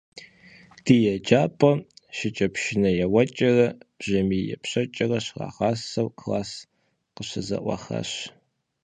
Ди 0.83 0.95
еджапӏэм 1.13 1.79
шыкӏэпшынэ 2.17 2.89
еуэкӏэрэ, 3.05 3.67
бжьэмий 3.97 4.45
епщэкӏэрэ 4.55 5.19
щрагъасэу 5.25 6.09
класс 6.19 6.51
къыщызэӏуахащ. 7.15 8.11